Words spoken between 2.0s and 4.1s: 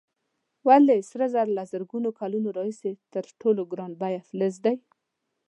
کلونو راهیسې تر ټولو ګران